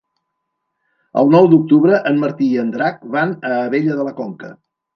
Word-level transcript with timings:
El 1.23 1.29
nou 1.35 1.49
d'octubre 1.51 2.01
en 2.13 2.19
Martí 2.25 2.49
i 2.55 2.59
en 2.63 2.73
Drac 2.79 3.07
van 3.19 3.39
a 3.53 3.55
Abella 3.61 4.03
de 4.03 4.11
la 4.11 4.19
Conca. 4.25 4.55